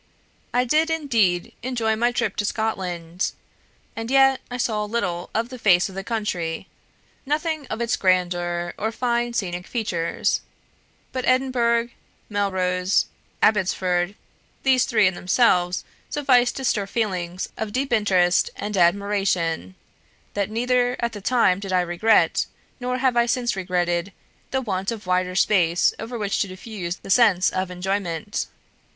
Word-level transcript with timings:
"I 0.51 0.63
did 0.63 0.89
indeed 0.89 1.53
enjoy 1.61 1.95
my 1.95 2.11
trip 2.11 2.35
to 2.37 2.43
Scotland, 2.45 3.33
and 3.95 4.09
yet 4.09 4.41
I 4.49 4.57
saw 4.57 4.83
little 4.83 5.29
of 5.35 5.49
the 5.49 5.59
face 5.59 5.89
of 5.89 5.93
the 5.93 6.03
country; 6.03 6.67
nothing 7.23 7.67
of 7.67 7.81
its 7.81 7.95
grandeur 7.95 8.73
or 8.79 8.91
finer 8.91 9.31
scenic 9.31 9.67
features; 9.67 10.41
but 11.11 11.23
Edinburgh, 11.27 11.89
Melrose, 12.29 13.05
Abbotsford 13.43 14.15
these 14.63 14.85
three 14.85 15.05
in 15.05 15.13
themselves 15.13 15.83
sufficed 16.09 16.55
to 16.55 16.65
stir 16.65 16.87
feelings 16.87 17.49
of 17.55 17.67
such 17.67 17.73
deep 17.73 17.93
interest 17.93 18.49
and 18.55 18.75
admiration, 18.75 19.75
that 20.33 20.49
neither 20.49 20.97
at 20.99 21.11
the 21.13 21.21
time 21.21 21.59
did 21.59 21.71
I 21.71 21.81
regret, 21.81 22.47
nor 22.79 22.97
have 22.97 23.15
I 23.15 23.27
since 23.27 23.55
regretted, 23.55 24.11
the 24.49 24.61
want 24.61 24.89
of 24.89 25.05
wider 25.05 25.35
space 25.35 25.93
over 25.99 26.17
which 26.17 26.39
to 26.39 26.47
diffuse 26.47 26.95
the 26.95 27.11
sense 27.11 27.51
of 27.51 27.69
enjoyment. 27.69 28.47